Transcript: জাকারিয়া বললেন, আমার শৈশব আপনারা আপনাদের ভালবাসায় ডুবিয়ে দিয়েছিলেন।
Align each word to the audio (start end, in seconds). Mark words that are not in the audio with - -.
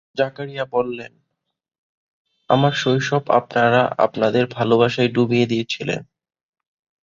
জাকারিয়া 0.17 0.65
বললেন, 0.71 1.11
আমার 2.49 2.73
শৈশব 2.73 3.23
আপনারা 3.31 3.81
আপনাদের 3.97 4.43
ভালবাসায় 4.47 5.09
ডুবিয়ে 5.09 5.45
দিয়েছিলেন। 5.45 6.01